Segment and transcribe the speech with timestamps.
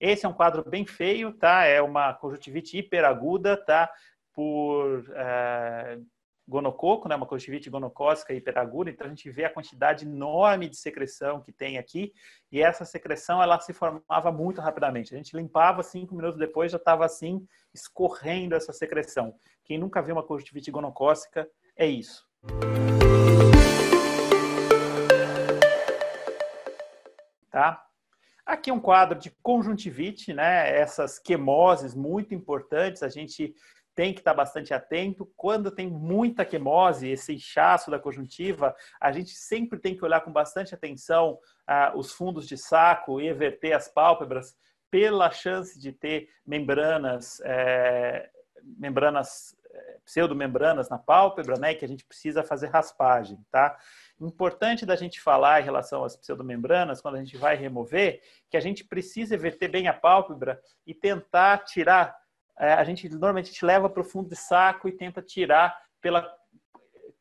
[0.00, 1.64] Esse é um quadro bem feio, tá?
[1.64, 3.92] É uma conjuntivite hiperaguda, tá?
[4.32, 5.98] Por é,
[6.48, 7.14] gonococo, né?
[7.14, 8.88] Uma conjuntivite gonocócica hiperaguda.
[8.88, 12.14] Então a gente vê a quantidade enorme de secreção que tem aqui
[12.50, 15.14] e essa secreção ela se formava muito rapidamente.
[15.14, 19.34] A gente limpava cinco minutos depois já estava assim escorrendo essa secreção.
[19.64, 21.46] Quem nunca viu uma conjuntivite gonocócica
[21.76, 22.26] é isso.
[27.50, 27.89] Tá?
[28.44, 30.70] Aqui um quadro de conjuntivite, né?
[30.76, 33.54] Essas quemoses muito importantes, a gente
[33.94, 35.30] tem que estar bastante atento.
[35.36, 40.32] Quando tem muita quemose, esse inchaço da conjuntiva, a gente sempre tem que olhar com
[40.32, 44.56] bastante atenção ah, os fundos de saco e everter as pálpebras
[44.90, 48.28] pela chance de ter membranas, é,
[48.78, 49.54] membranas
[50.04, 53.78] pseudomembranas na pálpebra, né, que a gente precisa fazer raspagem, tá?
[54.20, 58.20] Importante da gente falar em relação às pseudomembranas, quando a gente vai remover,
[58.50, 62.14] que a gente precisa verter bem a pálpebra e tentar tirar,
[62.58, 66.30] é, a gente normalmente gente leva para o fundo de saco e tenta tirar pela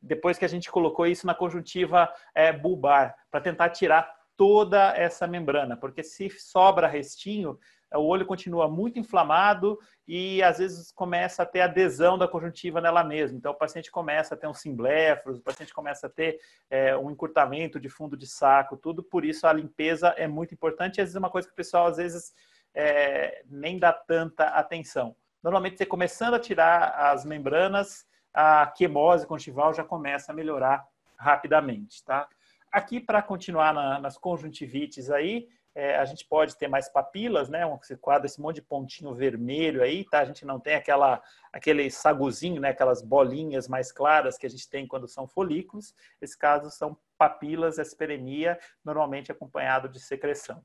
[0.00, 5.26] depois que a gente colocou isso na conjuntiva é, bulbar, para tentar tirar toda essa
[5.26, 7.58] membrana, porque se sobra restinho,
[7.94, 13.02] o olho continua muito inflamado e às vezes começa a ter adesão da conjuntiva nela
[13.02, 13.38] mesma.
[13.38, 17.10] Então o paciente começa a ter um simbléfros, o paciente começa a ter é, um
[17.10, 19.02] encurtamento de fundo de saco, tudo.
[19.02, 20.98] Por isso a limpeza é muito importante.
[20.98, 22.34] E às vezes é uma coisa que o pessoal às vezes
[22.74, 25.16] é, nem dá tanta atenção.
[25.42, 30.86] Normalmente você começando a tirar as membranas, a quemose conjuntival já começa a melhorar
[31.16, 32.28] rapidamente, tá?
[32.70, 35.48] Aqui para continuar na, nas conjuntivites aí,
[35.78, 37.64] é, a gente pode ter mais papilas, né?
[37.64, 40.18] Um quadro, esse monte de pontinho vermelho aí, tá?
[40.18, 42.70] A gente não tem aquela, aquele saguzinho, né?
[42.70, 45.94] Aquelas bolinhas mais claras que a gente tem quando são folículos.
[46.20, 50.60] Esses casos são papilas, esperemia, normalmente acompanhado de secreção.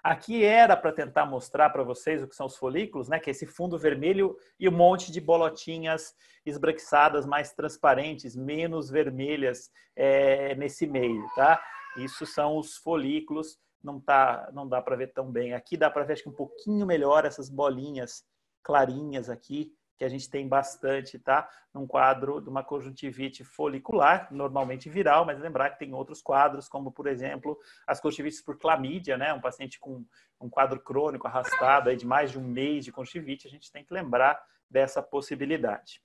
[0.00, 3.18] Aqui era para tentar mostrar para vocês o que são os folículos, né?
[3.18, 6.14] Que é esse fundo vermelho e um monte de bolotinhas
[6.46, 11.60] esbranquiçadas mais transparentes, menos vermelhas é, nesse meio, tá?
[11.96, 15.52] Isso são os folículos não tá, não dá para ver tão bem.
[15.52, 18.24] Aqui dá para ver acho que um pouquinho melhor essas bolinhas
[18.62, 21.48] clarinhas aqui que a gente tem bastante, tá?
[21.72, 26.90] Num quadro de uma conjuntivite folicular, normalmente viral, mas lembrar que tem outros quadros, como
[26.90, 27.56] por exemplo
[27.86, 29.32] as conjuntivites por clamídia, né?
[29.32, 30.04] Um paciente com
[30.40, 33.84] um quadro crônico arrastado aí de mais de um mês de conjuntivite, a gente tem
[33.84, 36.02] que lembrar dessa possibilidade.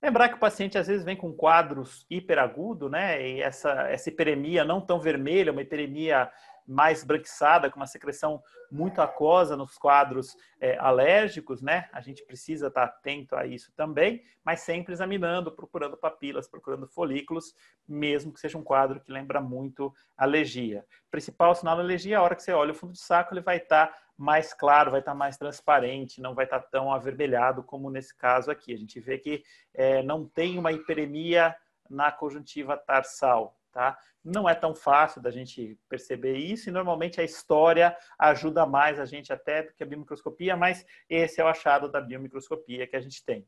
[0.00, 3.20] Lembrar que o paciente às vezes vem com quadros hiperagudo, né?
[3.20, 6.30] E essa, essa hiperemia não tão vermelha, uma hiperemia
[6.68, 11.88] mais branquiçada, com uma secreção muito aquosa nos quadros é, alérgicos, né?
[11.92, 17.54] A gente precisa estar atento a isso também, mas sempre examinando, procurando papilas, procurando folículos,
[17.88, 20.84] mesmo que seja um quadro que lembra muito alergia.
[21.10, 23.40] Principal sinal da alergia, é a hora que você olha o fundo do saco, ele
[23.40, 28.14] vai estar mais claro, vai estar mais transparente, não vai estar tão avermelhado como nesse
[28.14, 28.74] caso aqui.
[28.74, 29.42] A gente vê que
[29.72, 31.56] é, não tem uma hiperemia
[31.88, 33.98] na conjuntiva tarsal, tá?
[34.24, 39.04] Não é tão fácil da gente perceber isso e normalmente a história ajuda mais a
[39.04, 43.00] gente até do que a biomicroscopia, mas esse é o achado da biomicroscopia que a
[43.00, 43.46] gente tem.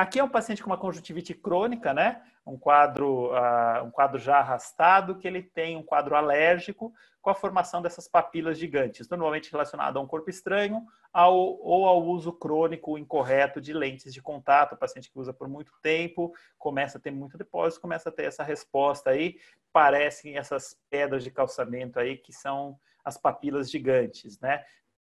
[0.00, 2.22] Aqui é um paciente com uma conjuntivite crônica, né?
[2.46, 6.90] Um quadro, uh, um quadro já arrastado, que ele tem um quadro alérgico
[7.20, 12.02] com a formação dessas papilas gigantes, normalmente relacionado a um corpo estranho ao, ou ao
[12.02, 14.72] uso crônico incorreto de lentes de contato.
[14.72, 18.24] O paciente que usa por muito tempo começa a ter muito depósito, começa a ter
[18.24, 19.36] essa resposta aí.
[19.70, 24.64] Parecem essas pedras de calçamento aí que são as papilas gigantes, né?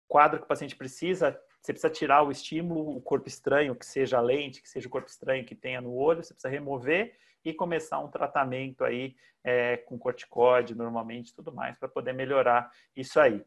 [0.07, 1.37] Quadro que o paciente precisa
[1.67, 4.91] você precisa tirar o estímulo, o corpo estranho, que seja a lente, que seja o
[4.91, 9.77] corpo estranho que tenha no olho, você precisa remover e começar um tratamento aí é,
[9.77, 13.45] com corticóide, normalmente, tudo mais, para poder melhorar isso aí.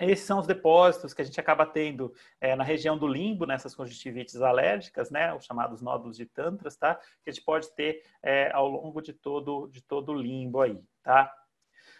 [0.00, 3.74] Esses são os depósitos que a gente acaba tendo é, na região do limbo, nessas
[3.74, 6.94] conjuntivites alérgicas, né, os chamados nódulos de tantras, tá?
[7.22, 10.82] Que a gente pode ter é, ao longo de todo, de todo o limbo aí,
[11.02, 11.30] tá?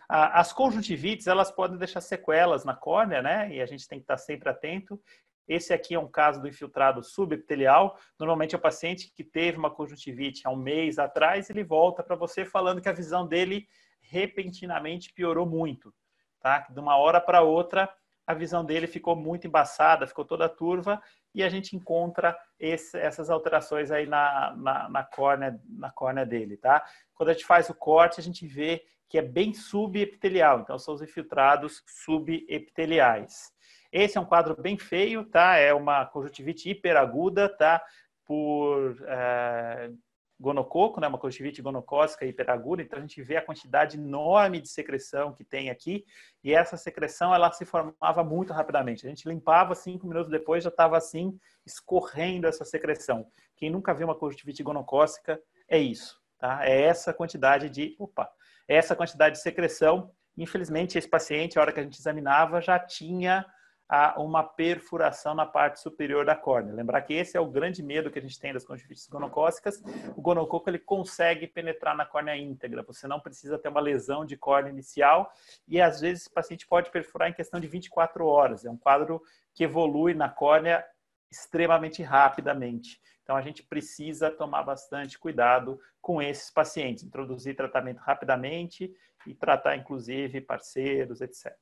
[0.08, 3.52] As conjuntivites, elas podem deixar sequelas na córnea, né?
[3.52, 5.00] E a gente tem que estar sempre atento.
[5.48, 7.98] Esse aqui é um caso do infiltrado subepitelial.
[8.18, 12.16] Normalmente é o paciente que teve uma conjuntivite há um mês atrás, ele volta para
[12.16, 13.66] você falando que a visão dele
[14.00, 15.94] repentinamente piorou muito,
[16.40, 16.66] tá?
[16.70, 17.88] De uma hora para outra,
[18.26, 21.00] a visão dele ficou muito embaçada, ficou toda turva
[21.36, 26.56] e a gente encontra esse, essas alterações aí na, na, na, córnea, na córnea dele,
[26.56, 26.82] tá?
[27.14, 30.94] Quando a gente faz o corte, a gente vê que é bem subepitelial, então são
[30.94, 33.52] os infiltrados subepiteliais.
[33.92, 35.56] Esse é um quadro bem feio, tá?
[35.56, 37.84] É uma conjuntivite hiperaguda, tá?
[38.24, 39.90] Por é,
[40.38, 45.32] gonococo, né, uma conjuntivite gonocócica hiperaguda, então a gente vê a quantidade enorme de secreção
[45.32, 46.04] que tem aqui,
[46.44, 49.06] e essa secreção ela se formava muito rapidamente.
[49.06, 53.26] A gente limpava, cinco minutos depois já estava assim, escorrendo essa secreção.
[53.56, 56.66] Quem nunca viu uma conjuntivite gonocócica é isso, tá?
[56.66, 58.30] É essa quantidade de, opa,
[58.68, 60.10] é essa quantidade de secreção.
[60.36, 63.46] Infelizmente, esse paciente, a hora que a gente examinava, já tinha
[63.88, 66.74] a uma perfuração na parte superior da córnea.
[66.74, 69.80] Lembrar que esse é o grande medo que a gente tem das conjuntivites gonocócicas.
[70.16, 72.82] O gonococo ele consegue penetrar na córnea íntegra.
[72.82, 75.30] Você não precisa ter uma lesão de córnea inicial
[75.68, 78.64] e às vezes o paciente pode perfurar em questão de 24 horas.
[78.64, 79.22] É um quadro
[79.54, 80.84] que evolui na córnea
[81.30, 83.00] extremamente rapidamente.
[83.22, 88.92] Então a gente precisa tomar bastante cuidado com esses pacientes, introduzir tratamento rapidamente
[89.26, 91.52] e tratar inclusive parceiros, etc.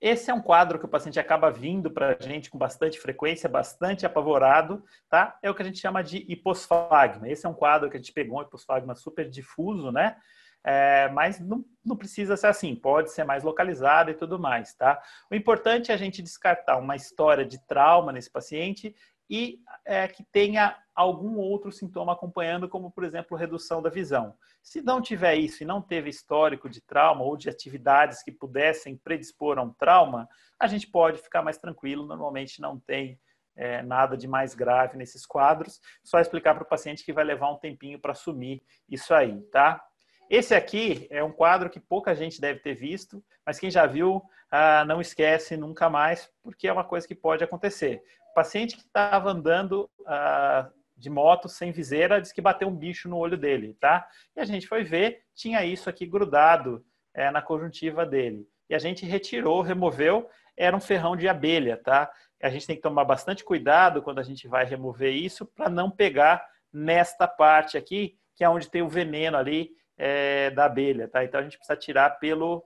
[0.00, 3.48] Esse é um quadro que o paciente acaba vindo para a gente com bastante frequência,
[3.48, 5.38] bastante apavorado, tá?
[5.42, 7.28] É o que a gente chama de hiposfagma.
[7.28, 10.16] Esse é um quadro que a gente pegou um hiposfagma super difuso, né?
[10.64, 15.02] É, mas não, não, precisa ser assim, pode ser mais localizado e tudo mais, tá?
[15.30, 18.94] O importante é a gente descartar uma história de trauma nesse paciente
[19.28, 24.34] e é, que tenha algum outro sintoma acompanhando, como, por exemplo, redução da visão.
[24.62, 28.96] Se não tiver isso e não teve histórico de trauma ou de atividades que pudessem
[28.96, 30.28] predispor a um trauma,
[30.58, 32.06] a gente pode ficar mais tranquilo.
[32.06, 33.18] Normalmente não tem
[33.56, 35.80] é, nada de mais grave nesses quadros.
[36.04, 39.82] Só explicar para o paciente que vai levar um tempinho para assumir isso aí, tá?
[40.30, 44.22] Esse aqui é um quadro que pouca gente deve ter visto, mas quem já viu,
[44.50, 48.02] ah, não esquece nunca mais, porque é uma coisa que pode acontecer
[48.32, 50.70] paciente que estava andando uh,
[51.02, 54.06] de moto sem viseira disse que bateu um bicho no olho dele, tá?
[54.36, 58.46] E a gente foi ver, tinha isso aqui grudado é, na conjuntiva dele.
[58.70, 62.08] E a gente retirou, removeu, era um ferrão de abelha, tá?
[62.40, 65.90] A gente tem que tomar bastante cuidado quando a gente vai remover isso para não
[65.90, 71.24] pegar nesta parte aqui, que é onde tem o veneno ali é, da abelha, tá?
[71.24, 72.64] Então a gente precisa tirar pelo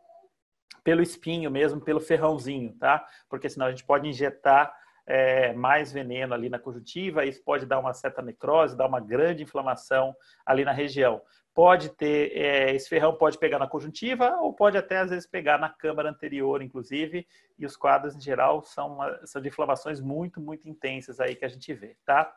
[0.84, 3.04] pelo espinho mesmo, pelo ferrãozinho, tá?
[3.28, 4.72] Porque senão a gente pode injetar
[5.06, 9.43] é, mais veneno ali na conjuntiva, isso pode dar uma certa necrose, dar uma grande
[9.43, 10.14] inflamação
[10.44, 11.23] ali na região.
[11.55, 15.58] Pode ter, é, esse ferrão pode pegar na conjuntiva ou pode até às vezes pegar
[15.58, 17.26] na câmara anterior, inclusive,
[17.58, 21.49] e os quadros em geral são, são de inflamações muito, muito intensas aí que a
[21.49, 22.31] gente vê, tá?